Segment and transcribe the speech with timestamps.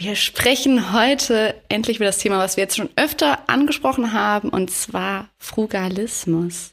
[0.00, 4.70] Wir sprechen heute endlich über das Thema, was wir jetzt schon öfter angesprochen haben, und
[4.70, 6.72] zwar Frugalismus.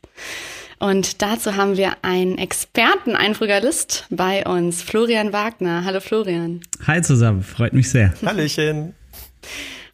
[0.80, 5.84] Und dazu haben wir einen Experten, einen Frugalist bei uns, Florian Wagner.
[5.84, 6.62] Hallo Florian.
[6.88, 8.14] Hi zusammen, freut mich sehr.
[8.26, 8.96] Hallöchen.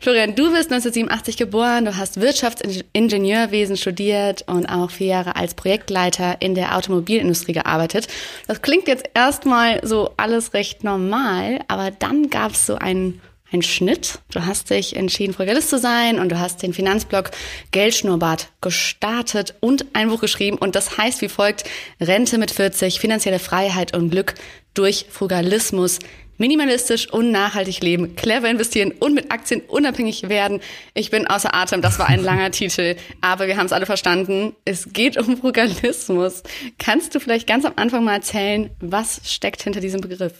[0.03, 6.41] Florian, du bist 1987 geboren, du hast Wirtschaftsingenieurwesen studiert und auch vier Jahre als Projektleiter
[6.41, 8.09] in der Automobilindustrie gearbeitet.
[8.45, 13.21] Das klingt jetzt erstmal so alles recht normal, aber dann gab es so einen
[13.53, 14.19] ein Schnitt.
[14.31, 17.31] Du hast dich entschieden, Frugalist zu sein und du hast den Finanzblog
[17.71, 21.63] Geldschnurrbart gestartet und ein Buch geschrieben und das heißt wie folgt
[22.01, 24.33] Rente mit 40, finanzielle Freiheit und Glück
[24.73, 25.99] durch Frugalismus
[26.37, 30.59] minimalistisch und nachhaltig leben, clever investieren und mit Aktien unabhängig werden.
[30.93, 34.53] Ich bin außer Atem, das war ein langer Titel, aber wir haben es alle verstanden.
[34.65, 36.43] Es geht um Frugalismus.
[36.79, 40.33] Kannst du vielleicht ganz am Anfang mal erzählen, was steckt hinter diesem Begriff?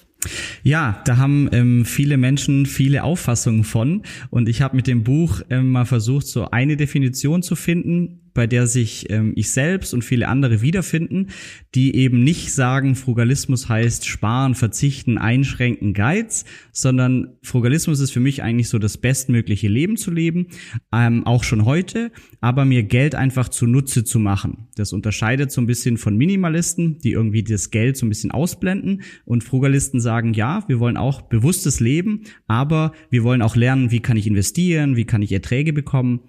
[0.64, 5.41] Ja, da haben ähm, viele Menschen viele Auffassungen von und ich habe mit dem Buch
[5.49, 10.03] ähm, mal versucht, so eine Definition zu finden, bei der sich ähm, ich selbst und
[10.03, 11.28] viele andere wiederfinden,
[11.76, 18.44] die eben nicht sagen, Frugalismus heißt sparen, verzichten, einschränken, Geiz, sondern Frugalismus ist für mich
[18.44, 20.48] eigentlich so das bestmögliche Leben zu leben,
[20.92, 22.11] ähm, auch schon heute,
[22.42, 24.67] aber mir Geld einfach zunutze zu machen.
[24.76, 29.02] Das unterscheidet so ein bisschen von Minimalisten, die irgendwie das Geld so ein bisschen ausblenden
[29.26, 34.00] und Frugalisten sagen, ja, wir wollen auch bewusstes Leben, aber wir wollen auch lernen, wie
[34.00, 36.22] kann ich investieren, wie kann ich Erträge bekommen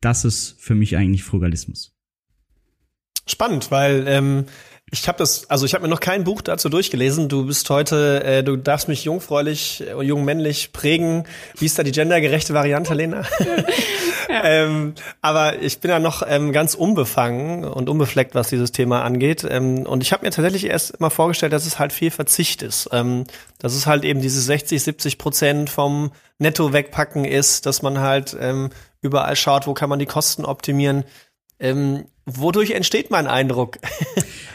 [0.00, 1.92] das ist für mich eigentlich Frugalismus.
[3.26, 4.46] Spannend, weil ähm,
[4.90, 7.28] ich habe das, also ich habe mir noch kein Buch dazu durchgelesen.
[7.28, 11.24] Du bist heute, äh, du darfst mich jungfräulich, äh, jungmännlich prägen.
[11.58, 13.24] Wie ist da die gendergerechte Variante, Lena?
[14.30, 14.44] ja.
[14.44, 19.46] ähm, aber ich bin ja noch ähm, ganz unbefangen und unbefleckt, was dieses Thema angeht.
[19.48, 22.88] Ähm, und ich habe mir tatsächlich erst mal vorgestellt, dass es halt viel Verzicht ist.
[22.92, 23.24] Ähm,
[23.58, 28.36] dass es halt eben diese 60, 70 Prozent vom Netto wegpacken ist, dass man halt
[28.40, 28.70] ähm,
[29.00, 31.04] überall schaut, wo kann man die Kosten optimieren.
[31.60, 33.78] Ähm, wodurch entsteht mein Eindruck?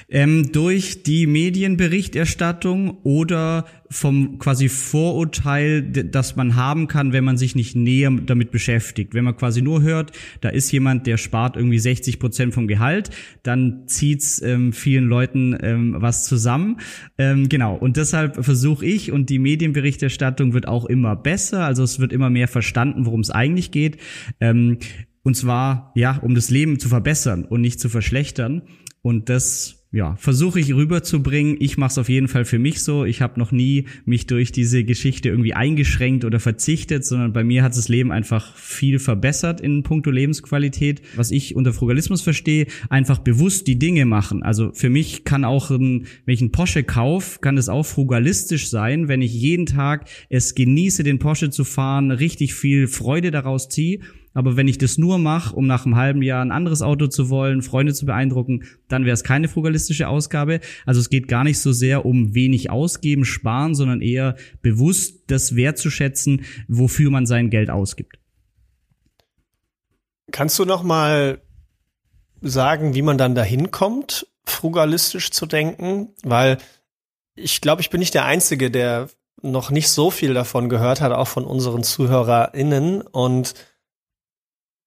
[0.09, 7.55] ähm, durch die Medienberichterstattung oder vom quasi Vorurteil, das man haben kann, wenn man sich
[7.55, 9.13] nicht näher damit beschäftigt.
[9.13, 10.11] Wenn man quasi nur hört,
[10.41, 13.09] da ist jemand, der spart irgendwie 60 Prozent vom Gehalt,
[13.43, 16.79] dann zieht's ähm, vielen Leuten ähm, was zusammen.
[17.17, 17.75] Ähm, genau.
[17.75, 21.65] Und deshalb versuche ich und die Medienberichterstattung wird auch immer besser.
[21.65, 23.97] Also es wird immer mehr verstanden, worum es eigentlich geht.
[24.39, 24.77] Ähm,
[25.23, 28.63] und zwar, ja, um das Leben zu verbessern und nicht zu verschlechtern.
[29.01, 31.55] Und das ja, versuche ich rüberzubringen.
[31.59, 33.05] Ich mache es auf jeden Fall für mich so.
[33.05, 37.61] Ich habe noch nie mich durch diese Geschichte irgendwie eingeschränkt oder verzichtet, sondern bei mir
[37.63, 41.03] hat das Leben einfach viel verbessert in puncto Lebensqualität.
[41.15, 44.41] Was ich unter Frugalismus verstehe, einfach bewusst die Dinge machen.
[44.41, 48.69] Also für mich kann auch, ein, wenn ich einen Porsche kaufe, kann es auch frugalistisch
[48.69, 53.69] sein, wenn ich jeden Tag es genieße, den Porsche zu fahren, richtig viel Freude daraus
[53.69, 53.99] ziehe
[54.33, 57.29] aber wenn ich das nur mache, um nach einem halben Jahr ein anderes Auto zu
[57.29, 60.59] wollen, Freunde zu beeindrucken, dann wäre es keine frugalistische Ausgabe.
[60.85, 65.55] Also es geht gar nicht so sehr um wenig ausgeben, sparen, sondern eher bewusst das
[65.55, 68.17] wertzuschätzen, wofür man sein Geld ausgibt.
[70.31, 71.41] Kannst du noch mal
[72.41, 76.09] sagen, wie man dann dahin kommt, frugalistisch zu denken?
[76.23, 76.57] Weil
[77.35, 79.09] ich glaube, ich bin nicht der Einzige, der
[79.43, 83.01] noch nicht so viel davon gehört hat, auch von unseren ZuhörerInnen.
[83.01, 83.53] Und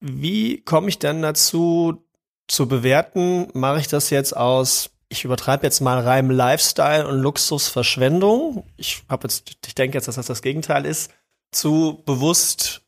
[0.00, 2.02] wie komme ich denn dazu
[2.48, 8.64] zu bewerten, mache ich das jetzt aus, ich übertreibe jetzt mal rein Lifestyle und Luxusverschwendung.
[8.76, 11.12] Ich habe jetzt, ich denke jetzt, dass das das Gegenteil ist,
[11.52, 12.82] zu bewusst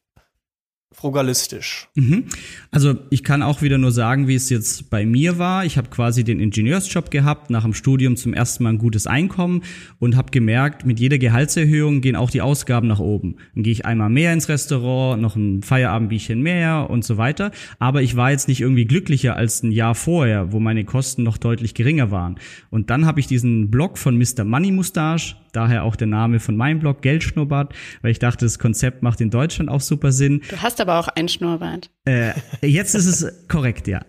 [0.98, 1.88] frugalistisch.
[1.94, 2.24] Mhm.
[2.72, 5.64] Also ich kann auch wieder nur sagen, wie es jetzt bei mir war.
[5.64, 9.62] Ich habe quasi den Ingenieursjob gehabt, nach dem Studium zum ersten Mal ein gutes Einkommen
[10.00, 13.36] und habe gemerkt, mit jeder Gehaltserhöhung gehen auch die Ausgaben nach oben.
[13.54, 17.52] Dann gehe ich einmal mehr ins Restaurant, noch ein Feierabendbierchen mehr und so weiter.
[17.78, 21.38] Aber ich war jetzt nicht irgendwie glücklicher als ein Jahr vorher, wo meine Kosten noch
[21.38, 22.40] deutlich geringer waren.
[22.70, 24.42] Und dann habe ich diesen Blog von Mr.
[24.42, 29.02] Money Mustache daher auch der Name von meinem Blog, Geldschnurrbart, weil ich dachte, das Konzept
[29.02, 30.42] macht in Deutschland auch super Sinn.
[30.48, 31.90] Du hast aber auch ein Schnurrbart.
[32.04, 34.02] Äh, jetzt ist es korrekt, ja.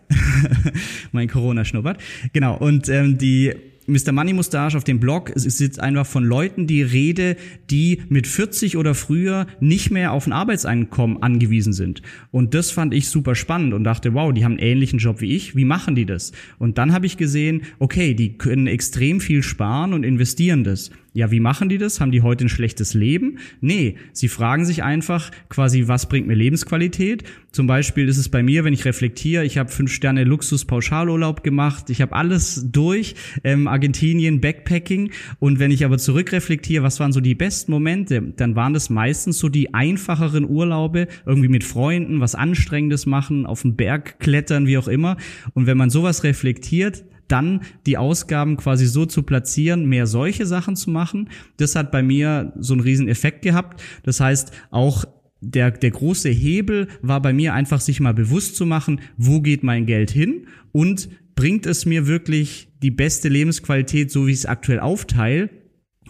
[1.12, 2.02] mein Corona-Schnurrbart.
[2.34, 3.54] Genau, und ähm, die
[3.90, 4.12] Mr.
[4.12, 7.36] Money Mustache auf dem Blog, es ist jetzt einfach von Leuten die Rede,
[7.72, 12.04] die mit 40 oder früher nicht mehr auf ein Arbeitseinkommen angewiesen sind.
[12.30, 15.36] Und das fand ich super spannend und dachte, wow, die haben einen ähnlichen Job wie
[15.36, 15.56] ich.
[15.56, 16.34] Wie machen die das?
[16.60, 20.92] Und dann habe ich gesehen, okay, die können extrem viel sparen und investieren das.
[21.14, 22.00] Ja, wie machen die das?
[22.00, 23.40] Haben die heute ein schlechtes Leben?
[23.62, 27.24] Nee, sie fragen sich einfach quasi, was bringt mir Lebensqualität?
[27.52, 31.90] Zum Beispiel ist es bei mir, wenn ich reflektiere, ich habe fünf Sterne Luxus-Pauschalurlaub gemacht,
[31.90, 35.10] ich habe alles durch, ähm, Argentinien, Backpacking.
[35.40, 39.40] Und wenn ich aber zurückreflektiere, was waren so die besten Momente, dann waren das meistens
[39.40, 44.78] so die einfacheren Urlaube, irgendwie mit Freunden, was Anstrengendes machen, auf den Berg klettern, wie
[44.78, 45.18] auch immer.
[45.56, 50.76] Und wenn man sowas reflektiert, dann die Ausgaben quasi so zu platzieren, mehr solche Sachen
[50.76, 51.30] zu machen.
[51.58, 53.82] Das hat bei mir so einen riesen Effekt gehabt.
[54.04, 55.06] Das heißt, auch
[55.42, 59.64] der, der große Hebel war bei mir einfach, sich mal bewusst zu machen, wo geht
[59.64, 64.46] mein Geld hin und bringt es mir wirklich die beste Lebensqualität, so wie ich es
[64.46, 65.50] aktuell aufteile,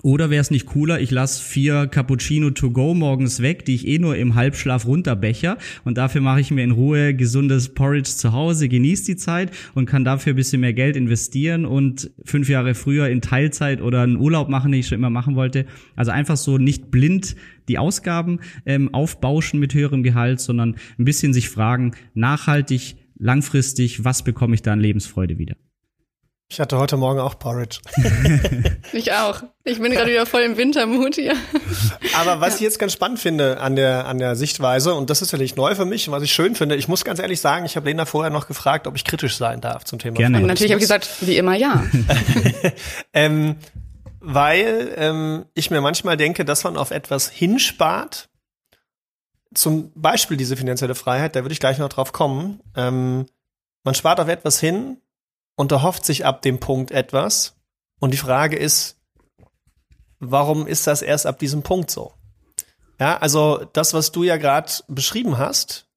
[0.01, 3.88] oder wäre es nicht cooler, ich lasse vier Cappuccino to go morgens weg, die ich
[3.88, 8.31] eh nur im Halbschlaf runterbecher und dafür mache ich mir in Ruhe gesundes Porridge zu
[8.31, 12.75] Hause, genieße die Zeit und kann dafür ein bisschen mehr Geld investieren und fünf Jahre
[12.75, 15.66] früher in Teilzeit oder einen Urlaub machen, den ich schon immer machen wollte.
[15.96, 17.36] Also einfach so nicht blind
[17.68, 24.24] die Ausgaben ähm, aufbauschen mit höherem Gehalt, sondern ein bisschen sich fragen, nachhaltig, langfristig, was
[24.24, 25.56] bekomme ich da an Lebensfreude wieder?
[26.51, 27.78] Ich hatte heute Morgen auch Porridge.
[28.92, 29.44] ich auch.
[29.66, 31.36] Ich bin gerade wieder voll im Wintermut hier.
[32.18, 32.56] Aber was ja.
[32.56, 35.57] ich jetzt ganz spannend finde an der, an der Sichtweise, und das ist ja nicht
[35.57, 38.06] neu für mich, was ich schön finde, ich muss ganz ehrlich sagen, ich habe Lena
[38.06, 40.18] vorher noch gefragt, ob ich kritisch sein darf zum Thema.
[40.18, 40.40] Gerne.
[40.40, 41.86] Und natürlich habe ich gesagt, wie immer ja.
[43.13, 43.57] ähm,
[44.19, 48.28] weil ähm, ich mir manchmal denke, dass man auf etwas hinspart,
[49.54, 52.60] zum Beispiel diese finanzielle Freiheit, da würde ich gleich noch drauf kommen.
[52.75, 53.28] Ähm,
[53.84, 54.98] man spart auf etwas hin,
[55.59, 57.57] und erhofft sich ab dem Punkt etwas.
[58.00, 58.97] Und die Frage ist,
[60.19, 62.13] warum ist das erst ab diesem Punkt so?
[62.97, 65.89] Ja, also das, was du ja gerade beschrieben hast,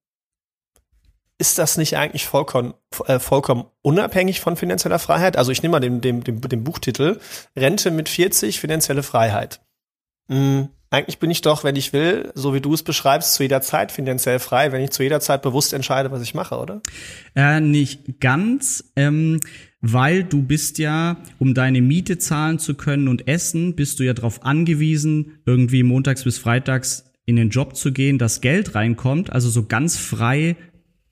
[1.39, 2.75] ist das nicht eigentlich vollkommen,
[3.07, 5.37] äh, vollkommen unabhängig von finanzieller Freiheit?
[5.37, 7.21] Also ich nehme mal den, den, den, den Buchtitel
[7.55, 9.61] Rente mit 40, finanzielle Freiheit.
[10.27, 13.63] Hm, eigentlich bin ich doch, wenn ich will, so wie du es beschreibst, zu jeder
[13.63, 16.83] Zeit finanziell frei, wenn ich zu jeder Zeit bewusst entscheide, was ich mache, oder?
[17.35, 19.41] Äh, nicht ganz, ähm,
[19.81, 24.13] weil du bist ja, um deine Miete zahlen zu können und essen, bist du ja
[24.13, 29.33] darauf angewiesen, irgendwie montags bis freitags in den Job zu gehen, dass Geld reinkommt.
[29.33, 30.57] Also so ganz frei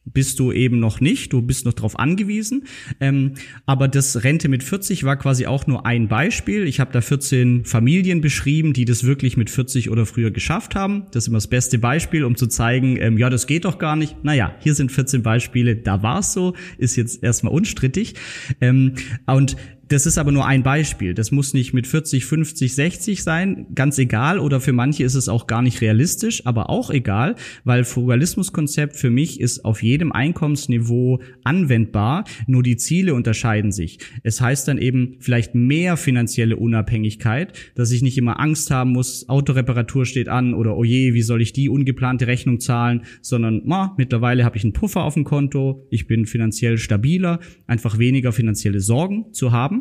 [0.04, 2.64] bist du eben noch nicht, du bist noch darauf angewiesen.
[3.00, 3.34] Ähm,
[3.66, 6.66] aber das Rente mit 40 war quasi auch nur ein Beispiel.
[6.66, 11.04] Ich habe da 14 Familien beschrieben, die das wirklich mit 40 oder früher geschafft haben.
[11.12, 13.96] Das ist immer das beste Beispiel, um zu zeigen, ähm, ja, das geht doch gar
[13.96, 14.24] nicht.
[14.24, 18.14] Naja, hier sind 14 Beispiele, da war es so, ist jetzt erstmal unstrittig.
[18.60, 18.94] Ähm,
[19.26, 19.56] und
[19.90, 21.14] das ist aber nur ein Beispiel.
[21.14, 24.38] Das muss nicht mit 40, 50, 60 sein, ganz egal.
[24.38, 27.34] Oder für manche ist es auch gar nicht realistisch, aber auch egal,
[27.64, 32.22] weil Frugalismuskonzept für mich ist auf jedem Einkommensniveau anwendbar.
[32.46, 33.98] Nur die Ziele unterscheiden sich.
[34.22, 39.28] Es heißt dann eben vielleicht mehr finanzielle Unabhängigkeit, dass ich nicht immer Angst haben muss,
[39.28, 43.96] Autoreparatur steht an oder oh je, wie soll ich die ungeplante Rechnung zahlen, sondern ma,
[43.98, 48.78] mittlerweile habe ich einen Puffer auf dem Konto, ich bin finanziell stabiler, einfach weniger finanzielle
[48.78, 49.79] Sorgen zu haben.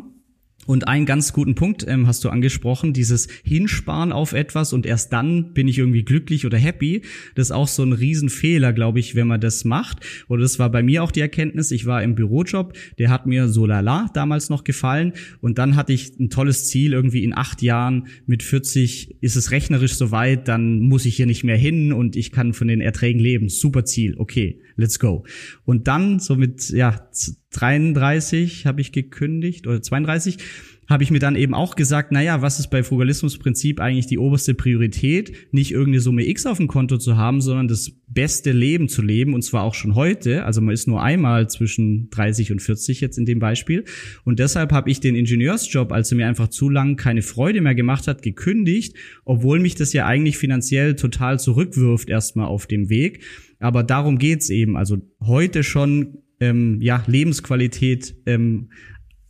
[0.66, 5.12] Und einen ganz guten Punkt ähm, hast du angesprochen, dieses Hinsparen auf etwas und erst
[5.12, 7.02] dann bin ich irgendwie glücklich oder happy.
[7.34, 10.04] Das ist auch so ein Riesenfehler, glaube ich, wenn man das macht.
[10.28, 11.70] Oder das war bei mir auch die Erkenntnis.
[11.70, 15.14] Ich war im Bürojob, der hat mir so lala damals noch gefallen.
[15.40, 19.50] Und dann hatte ich ein tolles Ziel, irgendwie in acht Jahren mit 40 ist es
[19.50, 23.20] rechnerisch soweit, dann muss ich hier nicht mehr hin und ich kann von den Erträgen
[23.20, 23.48] leben.
[23.48, 25.24] Super Ziel, okay let's go.
[25.64, 27.08] Und dann so mit ja
[27.52, 30.38] 33 habe ich gekündigt oder 32
[30.90, 34.54] habe ich mir dann eben auch gesagt, naja, was ist bei Frugalismusprinzip eigentlich die oberste
[34.54, 35.32] Priorität?
[35.52, 39.32] Nicht irgendeine Summe X auf dem Konto zu haben, sondern das beste Leben zu leben
[39.32, 40.44] und zwar auch schon heute.
[40.44, 43.84] Also man ist nur einmal zwischen 30 und 40 jetzt in dem Beispiel.
[44.24, 47.76] Und deshalb habe ich den Ingenieursjob, als er mir einfach zu lang keine Freude mehr
[47.76, 53.22] gemacht hat, gekündigt, obwohl mich das ja eigentlich finanziell total zurückwirft erstmal auf dem Weg.
[53.60, 54.76] Aber darum geht's eben.
[54.76, 58.70] Also heute schon ähm, ja Lebensqualität ähm,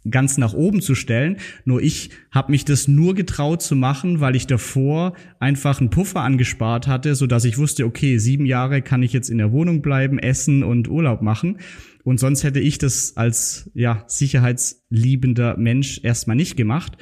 [0.08, 1.36] ganz nach oben zu stellen.
[1.64, 6.20] Nur ich habe mich das nur getraut zu machen, weil ich davor einfach einen Puffer
[6.20, 9.82] angespart hatte, so dass ich wusste, okay, sieben Jahre kann ich jetzt in der Wohnung
[9.82, 11.58] bleiben, essen und Urlaub machen.
[12.02, 16.96] Und sonst hätte ich das als ja sicherheitsliebender Mensch erstmal nicht gemacht.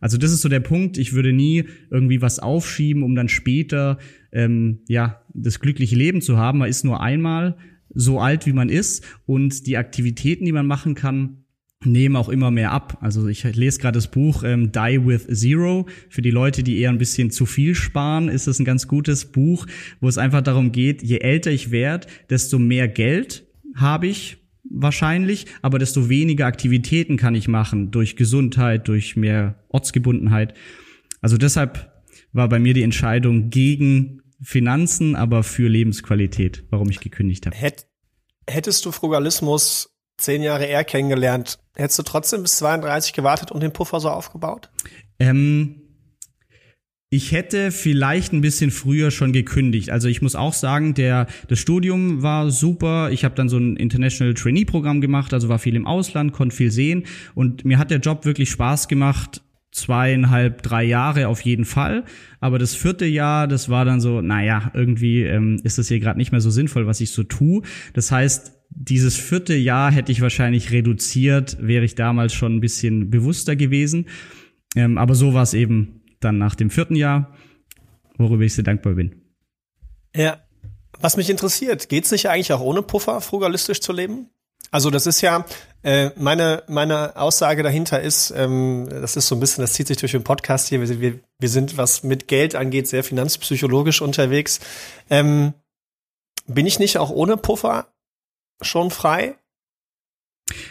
[0.00, 0.98] Also das ist so der Punkt.
[0.98, 3.98] Ich würde nie irgendwie was aufschieben, um dann später
[4.32, 6.58] ähm, ja das glückliche Leben zu haben.
[6.58, 7.56] Man ist nur einmal
[7.94, 11.42] so alt, wie man ist und die Aktivitäten, die man machen kann,
[11.84, 12.98] nehmen auch immer mehr ab.
[13.00, 15.86] Also ich lese gerade das Buch ähm, Die with Zero.
[16.08, 19.26] Für die Leute, die eher ein bisschen zu viel sparen, ist es ein ganz gutes
[19.26, 19.66] Buch,
[20.00, 25.46] wo es einfach darum geht, je älter ich werde, desto mehr Geld habe ich wahrscheinlich,
[25.60, 30.54] aber desto weniger Aktivitäten kann ich machen durch Gesundheit, durch mehr Ortsgebundenheit.
[31.20, 31.90] Also deshalb
[32.32, 37.56] war bei mir die Entscheidung gegen Finanzen, aber für Lebensqualität, warum ich gekündigt habe.
[38.48, 43.72] Hättest du Frugalismus zehn Jahre eher kennengelernt, hättest du trotzdem bis 32 gewartet und den
[43.72, 44.70] Puffer so aufgebaut?
[45.18, 45.82] Ähm,
[47.10, 49.90] ich hätte vielleicht ein bisschen früher schon gekündigt.
[49.90, 53.10] Also ich muss auch sagen, der das Studium war super.
[53.10, 56.56] Ich habe dann so ein International Trainee Programm gemacht, also war viel im Ausland, konnte
[56.56, 59.42] viel sehen und mir hat der Job wirklich Spaß gemacht.
[59.72, 62.04] Zweieinhalb, drei Jahre auf jeden Fall.
[62.40, 66.18] Aber das vierte Jahr, das war dann so, naja, irgendwie ähm, ist das hier gerade
[66.18, 67.62] nicht mehr so sinnvoll, was ich so tue.
[67.94, 73.10] Das heißt, dieses vierte Jahr hätte ich wahrscheinlich reduziert, wäre ich damals schon ein bisschen
[73.10, 74.06] bewusster gewesen.
[74.76, 77.34] Ähm, aber so war es eben dann nach dem vierten Jahr,
[78.18, 79.22] worüber ich sehr dankbar bin.
[80.14, 80.42] Ja.
[81.00, 84.28] Was mich interessiert, geht's nicht eigentlich auch ohne Puffer, frugalistisch zu leben?
[84.72, 85.44] Also das ist ja,
[85.82, 89.98] äh, meine, meine Aussage dahinter ist, ähm, das ist so ein bisschen, das zieht sich
[89.98, 94.60] durch den Podcast hier, wir, wir, wir sind, was mit Geld angeht, sehr finanzpsychologisch unterwegs.
[95.10, 95.52] Ähm,
[96.46, 97.92] bin ich nicht auch ohne Puffer
[98.62, 99.36] schon frei?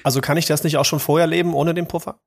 [0.03, 2.19] Also kann ich das nicht auch schon vorher leben ohne den Puffer?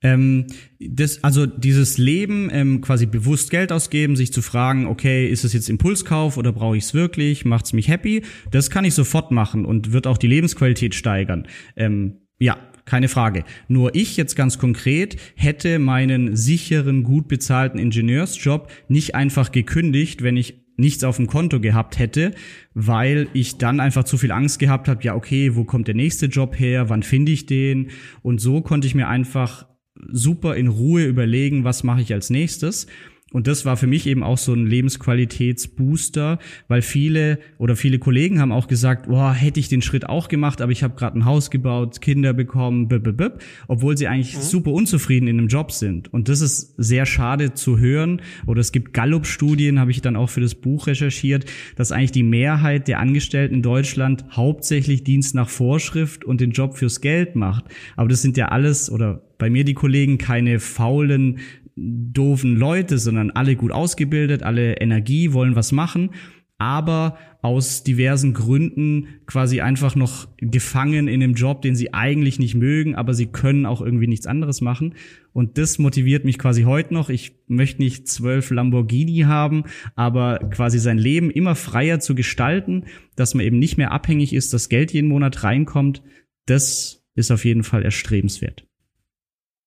[0.00, 0.46] Ähm,
[0.78, 5.52] das, also dieses Leben, ähm, quasi bewusst Geld ausgeben, sich zu fragen, okay, ist es
[5.52, 9.32] jetzt Impulskauf oder brauche ich es wirklich, macht es mich happy, das kann ich sofort
[9.32, 11.48] machen und wird auch die Lebensqualität steigern.
[11.76, 13.44] Ähm, ja, keine Frage.
[13.66, 20.36] Nur ich jetzt ganz konkret hätte meinen sicheren, gut bezahlten Ingenieursjob nicht einfach gekündigt, wenn
[20.36, 22.32] ich nichts auf dem Konto gehabt hätte,
[22.72, 26.26] weil ich dann einfach zu viel Angst gehabt habe, ja, okay, wo kommt der nächste
[26.26, 27.90] Job her, wann finde ich den?
[28.22, 29.66] Und so konnte ich mir einfach
[30.10, 32.86] super in Ruhe überlegen, was mache ich als nächstes.
[33.30, 38.40] Und das war für mich eben auch so ein Lebensqualitätsbooster, weil viele oder viele Kollegen
[38.40, 41.26] haben auch gesagt, boah, hätte ich den Schritt auch gemacht, aber ich habe gerade ein
[41.26, 43.32] Haus gebaut, Kinder bekommen, b -b -b
[43.66, 44.40] obwohl sie eigentlich mhm.
[44.40, 46.12] super unzufrieden in einem Job sind.
[46.12, 48.22] Und das ist sehr schade zu hören.
[48.46, 51.44] Oder es gibt Gallup-Studien, habe ich dann auch für das Buch recherchiert,
[51.76, 56.78] dass eigentlich die Mehrheit der Angestellten in Deutschland hauptsächlich Dienst nach Vorschrift und den Job
[56.78, 57.66] fürs Geld macht.
[57.96, 61.38] Aber das sind ja alles oder bei mir die Kollegen keine faulen
[61.76, 66.10] doofen Leute, sondern alle gut ausgebildet, alle Energie, wollen was machen,
[66.58, 72.56] aber aus diversen Gründen quasi einfach noch gefangen in einem Job, den sie eigentlich nicht
[72.56, 74.94] mögen, aber sie können auch irgendwie nichts anderes machen.
[75.32, 77.10] Und das motiviert mich quasi heute noch.
[77.10, 79.64] Ich möchte nicht zwölf Lamborghini haben,
[79.94, 84.52] aber quasi sein Leben immer freier zu gestalten, dass man eben nicht mehr abhängig ist,
[84.52, 86.02] dass Geld jeden Monat reinkommt.
[86.46, 88.67] Das ist auf jeden Fall erstrebenswert.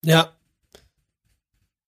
[0.03, 0.31] Ja,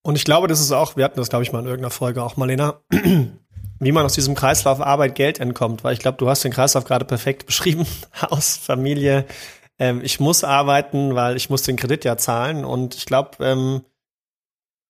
[0.03, 2.21] und ich glaube, das ist auch, wir hatten das, glaube ich, mal in irgendeiner Folge
[2.21, 2.81] auch, Marlena,
[3.79, 6.83] wie man aus diesem Kreislauf Arbeit, Geld entkommt, weil ich glaube, du hast den Kreislauf
[6.83, 7.87] gerade perfekt beschrieben.
[8.21, 9.25] Haus, Familie,
[9.79, 12.65] ähm, ich muss arbeiten, weil ich muss den Kredit ja zahlen.
[12.65, 13.81] Und ich glaube, ähm,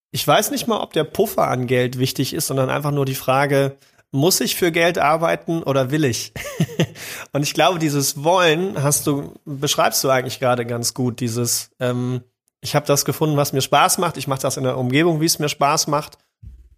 [0.09, 3.15] ich weiß nicht mal, ob der Puffer an Geld wichtig ist, sondern einfach nur die
[3.15, 3.77] Frage,
[4.11, 6.33] muss ich für Geld arbeiten oder will ich?
[7.33, 12.21] und ich glaube, dieses Wollen hast du, beschreibst du eigentlich gerade ganz gut, dieses, ähm,
[12.63, 14.17] ich habe das gefunden, was mir Spaß macht.
[14.17, 16.17] Ich mache das in der Umgebung, wie es mir Spaß macht.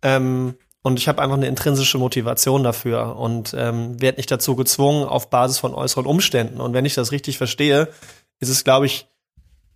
[0.01, 5.08] Ähm, und ich habe einfach eine intrinsische Motivation dafür und ähm, werde nicht dazu gezwungen
[5.08, 6.60] auf Basis von äußeren Umständen.
[6.60, 7.88] Und wenn ich das richtig verstehe,
[8.39, 9.08] ist es, glaube ich,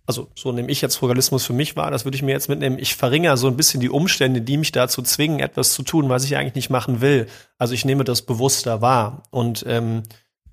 [0.06, 2.78] also so nehme ich jetzt Frugalismus für mich wahr, das würde ich mir jetzt mitnehmen.
[2.78, 6.24] Ich verringere so ein bisschen die Umstände, die mich dazu zwingen, etwas zu tun, was
[6.24, 7.28] ich eigentlich nicht machen will.
[7.58, 9.22] Also ich nehme das bewusster wahr.
[9.30, 10.02] Und ähm,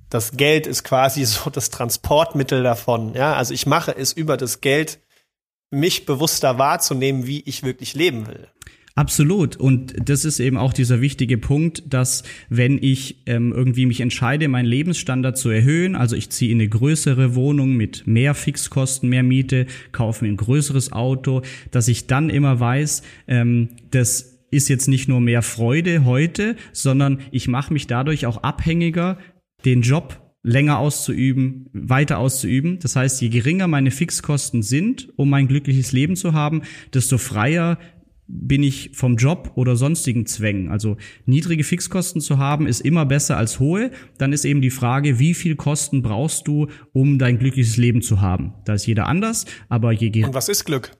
[0.09, 3.13] das Geld ist quasi so das Transportmittel davon.
[3.15, 4.99] Ja, also ich mache es über das Geld
[5.71, 8.47] mich bewusster wahrzunehmen, wie ich wirklich leben will.
[8.97, 9.57] Absolut.
[9.57, 14.47] Und das ist eben auch dieser wichtige Punkt, dass wenn ich ähm, irgendwie mich entscheide,
[14.47, 19.21] meinen Lebensstandard zu erhöhen, also ich ziehe in eine größere Wohnung mit mehr Fixkosten, mehr
[19.21, 24.87] Miete, kaufe mir ein größeres Auto, dass ich dann immer weiß, ähm, das ist jetzt
[24.87, 29.19] nicht nur mehr Freude heute, sondern ich mache mich dadurch auch abhängiger,
[29.63, 32.79] den Job länger auszuüben, weiter auszuüben.
[32.79, 36.61] Das heißt, je geringer meine Fixkosten sind, um ein glückliches Leben zu haben,
[36.93, 37.77] desto freier
[38.27, 40.69] bin ich vom Job oder sonstigen Zwängen.
[40.69, 43.91] Also niedrige Fixkosten zu haben, ist immer besser als hohe.
[44.17, 48.19] Dann ist eben die Frage, wie viel Kosten brauchst du, um dein glückliches Leben zu
[48.19, 48.53] haben?
[48.65, 50.91] Da ist jeder anders, aber je Und was ist Glück?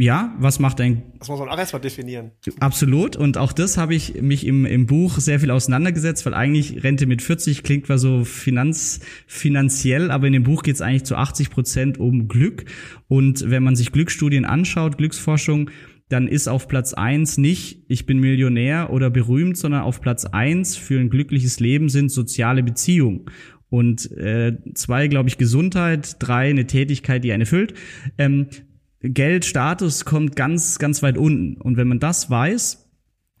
[0.00, 2.30] Ja, was macht ein Das muss man auch erstmal definieren.
[2.58, 3.16] Absolut.
[3.16, 7.06] Und auch das habe ich mich im, im Buch sehr viel auseinandergesetzt, weil eigentlich Rente
[7.06, 11.16] mit 40 klingt zwar so finanz, finanziell, aber in dem Buch geht es eigentlich zu
[11.16, 12.64] 80 Prozent um Glück.
[13.08, 15.70] Und wenn man sich Glücksstudien anschaut, Glücksforschung,
[16.08, 20.76] dann ist auf Platz eins nicht, ich bin Millionär oder berühmt, sondern auf Platz eins
[20.76, 23.26] für ein glückliches Leben sind soziale Beziehungen.
[23.68, 27.74] Und äh, zwei, glaube ich, Gesundheit, drei, eine Tätigkeit, die einen erfüllt.
[28.18, 28.48] Ähm,
[29.02, 31.60] Geld, Status kommt ganz, ganz weit unten.
[31.60, 32.86] Und wenn man das weiß,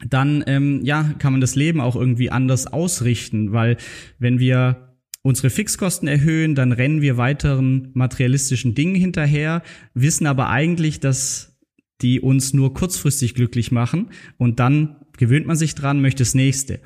[0.08, 3.76] dann ähm, ja, kann man das Leben auch irgendwie anders ausrichten, weil
[4.18, 9.62] wenn wir unsere Fixkosten erhöhen, dann rennen wir weiteren materialistischen Dingen hinterher,
[9.92, 11.58] wissen aber eigentlich, dass
[12.00, 16.80] die uns nur kurzfristig glücklich machen und dann gewöhnt man sich dran, möchte das nächste.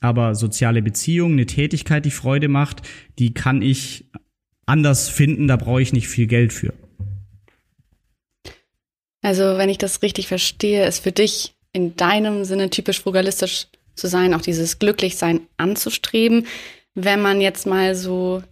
[0.00, 4.08] Aber soziale Beziehungen, eine Tätigkeit, die Freude macht, die kann ich
[4.64, 6.72] anders finden, da brauche ich nicht viel Geld für.
[9.22, 14.06] Also, wenn ich das richtig verstehe, ist für dich in deinem Sinne typisch frugalistisch zu
[14.06, 16.46] sein, auch dieses Glücklichsein anzustreben.
[16.94, 18.42] Wenn man jetzt mal so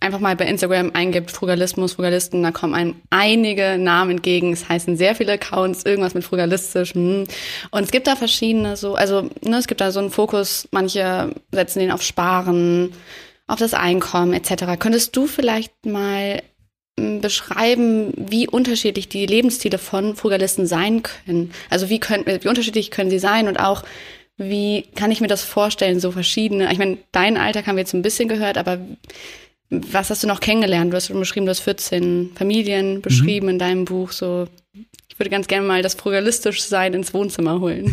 [0.00, 4.52] einfach mal bei Instagram eingibt, Frugalismus, Frugalisten, da kommen einem einige Namen entgegen.
[4.52, 6.94] Es heißen sehr viele Accounts, irgendwas mit frugalistisch.
[6.94, 7.24] Hm.
[7.70, 11.34] Und es gibt da verschiedene so, also ne, es gibt da so einen Fokus, manche
[11.50, 12.92] setzen den auf Sparen,
[13.46, 14.78] auf das Einkommen etc.
[14.78, 16.42] Könntest du vielleicht mal
[17.20, 21.52] beschreiben, wie unterschiedlich die Lebensstile von Frugalisten sein können.
[21.70, 23.82] Also wie, können, wie unterschiedlich können sie sein und auch
[24.36, 26.70] wie kann ich mir das vorstellen, so verschiedene.
[26.72, 28.78] Ich meine, dein Alter haben wir jetzt ein bisschen gehört, aber
[29.70, 30.92] was hast du noch kennengelernt?
[30.92, 33.52] Du hast schon beschrieben, du hast 14 Familien beschrieben mhm.
[33.52, 34.12] in deinem Buch.
[34.12, 34.46] So,
[35.18, 37.90] ich würde ganz gerne mal das frugalistisch sein ins Wohnzimmer holen.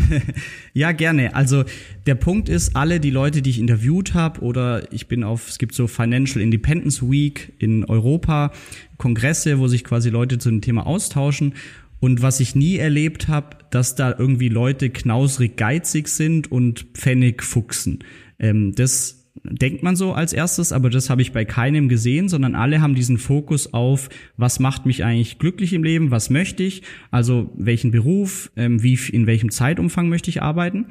[0.73, 1.33] ja, gerne.
[1.33, 1.63] Also
[2.05, 5.57] der Punkt ist, alle die Leute, die ich interviewt habe, oder ich bin auf, es
[5.57, 8.51] gibt so Financial Independence Week in Europa,
[8.99, 11.55] Kongresse, wo sich quasi Leute zu dem Thema austauschen.
[11.99, 17.41] Und was ich nie erlebt habe, dass da irgendwie Leute knausrig geizig sind und Pfennig
[17.41, 18.03] fuchsen.
[18.37, 22.55] Ähm, das denkt man so als erstes, aber das habe ich bei keinem gesehen, sondern
[22.55, 26.83] alle haben diesen Fokus auf, was macht mich eigentlich glücklich im Leben, was möchte ich,
[27.11, 30.87] also welchen Beruf, ähm, wie in welchem Zeitumfang möchte ich arbeiten.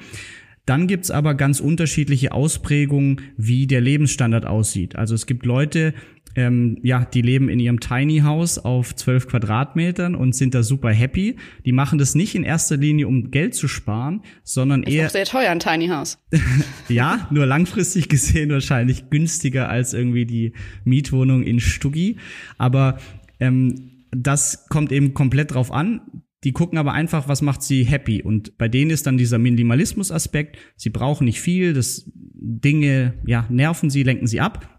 [0.66, 4.96] Dann gibt's aber ganz unterschiedliche Ausprägungen, wie der Lebensstandard aussieht.
[4.96, 5.92] Also es gibt Leute,
[6.36, 10.90] ähm, ja, die leben in ihrem Tiny House auf zwölf Quadratmetern und sind da super
[10.90, 11.36] happy.
[11.64, 15.06] Die machen das nicht in erster Linie, um Geld zu sparen, sondern ist eher.
[15.06, 16.18] Ist sehr teuer, ein Tiny House.
[16.88, 22.16] ja, nur langfristig gesehen wahrscheinlich günstiger als irgendwie die Mietwohnung in Stuggi.
[22.58, 22.98] Aber
[23.38, 26.00] ähm, das kommt eben komplett drauf an.
[26.44, 28.22] Die gucken aber einfach, was macht sie happy.
[28.22, 30.58] Und bei denen ist dann dieser Minimalismus-Aspekt.
[30.76, 34.70] Sie brauchen nicht viel, das Dinge, ja, nerven sie, lenken sie ab.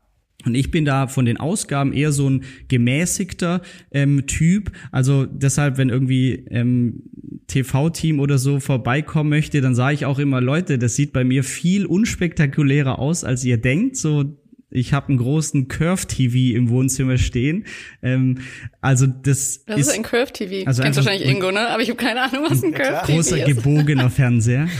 [0.45, 4.71] Und ich bin da von den Ausgaben eher so ein gemäßigter ähm, Typ.
[4.91, 7.01] Also deshalb, wenn irgendwie ähm,
[7.47, 11.43] TV-Team oder so vorbeikommen möchte, dann sage ich auch immer, Leute, das sieht bei mir
[11.43, 13.97] viel unspektakulärer aus, als ihr denkt.
[13.97, 14.37] So
[14.75, 17.65] ich habe einen großen Curve-TV im Wohnzimmer stehen.
[18.03, 18.39] Ähm,
[18.81, 20.67] also das, das ist, ist ein Curve-TV.
[20.67, 21.69] Also Kennst wahrscheinlich Ingo, ne?
[21.69, 23.29] Aber ich habe keine Ahnung, was ein Curve-TV ist.
[23.29, 24.67] Großer gebogener Fernseher.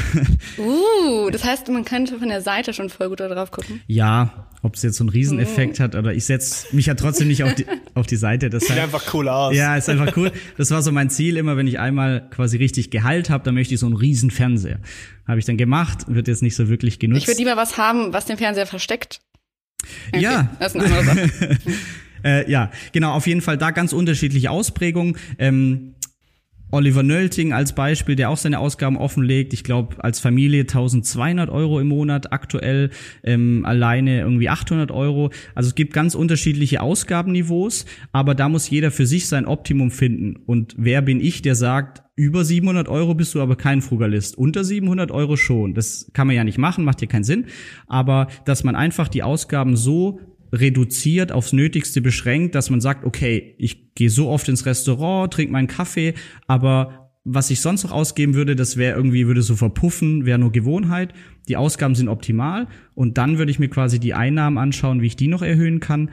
[0.58, 3.82] Uh, das heißt, man könnte von der Seite schon voll gut da drauf gucken.
[3.88, 5.84] Ja, ob es jetzt so einen Rieseneffekt uh.
[5.84, 8.50] hat oder ich setze mich ja trotzdem nicht auf die, auf die Seite.
[8.50, 9.56] Das Sieht einfach cool aus.
[9.56, 10.32] Ja, ist einfach cool.
[10.58, 13.74] Das war so mein Ziel immer, wenn ich einmal quasi richtig Gehalt habe, dann möchte
[13.74, 14.80] ich so einen riesen Fernseher.
[15.28, 17.24] Habe ich dann gemacht, wird jetzt nicht so wirklich genutzt.
[17.24, 19.22] Ich würde lieber was haben, was den Fernseher versteckt.
[20.12, 20.50] Okay, ja.
[20.60, 21.58] Das ist eine andere Sache.
[22.24, 25.18] äh, ja, genau, auf jeden Fall da ganz unterschiedliche Ausprägungen.
[25.38, 25.96] Ähm,
[26.72, 29.54] Oliver Nölting als Beispiel, der auch seine Ausgaben offenlegt.
[29.54, 32.90] Ich glaube, als Familie 1200 Euro im Monat, aktuell
[33.24, 35.32] ähm, alleine irgendwie 800 Euro.
[35.54, 40.38] Also es gibt ganz unterschiedliche Ausgabenniveaus, aber da muss jeder für sich sein Optimum finden.
[40.46, 44.38] Und wer bin ich, der sagt, über 700 Euro bist du aber kein Frugalist.
[44.38, 45.74] Unter 700 Euro schon.
[45.74, 47.46] Das kann man ja nicht machen, macht ja keinen Sinn.
[47.88, 50.20] Aber dass man einfach die Ausgaben so
[50.54, 55.52] reduziert, aufs Nötigste beschränkt, dass man sagt, okay, ich gehe so oft ins Restaurant, trinke
[55.52, 56.14] meinen Kaffee,
[56.48, 60.52] aber was ich sonst noch ausgeben würde, das wäre irgendwie, würde so verpuffen, wäre nur
[60.52, 61.12] Gewohnheit.
[61.48, 65.16] Die Ausgaben sind optimal und dann würde ich mir quasi die Einnahmen anschauen, wie ich
[65.16, 66.12] die noch erhöhen kann.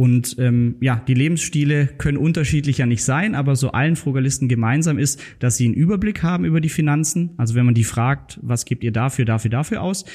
[0.00, 5.20] Und ähm, ja, die Lebensstile können unterschiedlicher nicht sein, aber so allen Frugalisten gemeinsam ist,
[5.40, 7.32] dass sie einen Überblick haben über die Finanzen.
[7.36, 10.06] Also wenn man die fragt, was gebt ihr dafür, dafür, dafür aus,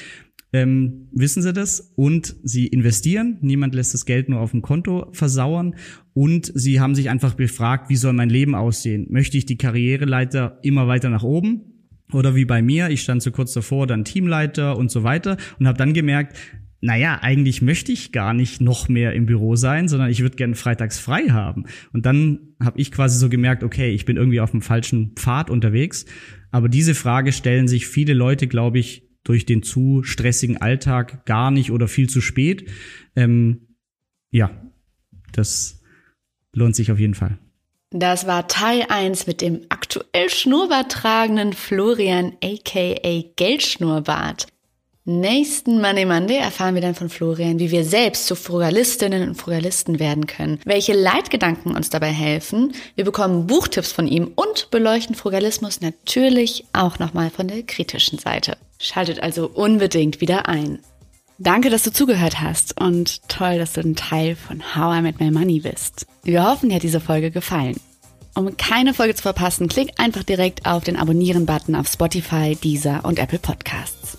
[0.52, 3.38] ähm, wissen sie das und sie investieren.
[3.42, 5.76] Niemand lässt das Geld nur auf dem Konto versauern
[6.14, 9.06] und sie haben sich einfach befragt, wie soll mein Leben aussehen?
[9.10, 11.60] Möchte ich die Karriereleiter immer weiter nach oben?
[12.12, 15.68] Oder wie bei mir, ich stand so kurz davor, dann Teamleiter und so weiter und
[15.68, 16.36] habe dann gemerkt,
[16.80, 20.54] naja, eigentlich möchte ich gar nicht noch mehr im Büro sein, sondern ich würde gerne
[20.54, 21.64] freitags frei haben.
[21.92, 25.50] Und dann habe ich quasi so gemerkt, okay, ich bin irgendwie auf dem falschen Pfad
[25.50, 26.04] unterwegs.
[26.50, 31.50] Aber diese Frage stellen sich viele Leute, glaube ich, durch den zu stressigen Alltag gar
[31.50, 32.70] nicht oder viel zu spät.
[33.16, 33.76] Ähm,
[34.30, 34.50] ja,
[35.32, 35.82] das
[36.52, 37.38] lohnt sich auf jeden Fall.
[37.90, 44.46] Das war Teil 1 mit dem aktuell Schnurrbart tragenden Florian aka Geldschnurrbart.
[45.08, 50.00] Nächsten Money Monday erfahren wir dann von Florian, wie wir selbst zu Frugalistinnen und Frugalisten
[50.00, 52.72] werden können, welche Leitgedanken uns dabei helfen.
[52.96, 58.56] Wir bekommen Buchtipps von ihm und beleuchten Frugalismus natürlich auch nochmal von der kritischen Seite.
[58.80, 60.80] Schaltet also unbedingt wieder ein.
[61.38, 65.20] Danke, dass du zugehört hast und toll, dass du ein Teil von How I Met
[65.20, 66.06] My Money bist.
[66.24, 67.78] Wir hoffen, dir hat diese Folge gefallen.
[68.34, 73.20] Um keine Folge zu verpassen, klick einfach direkt auf den Abonnieren-Button auf Spotify, Deezer und
[73.20, 74.18] Apple Podcasts.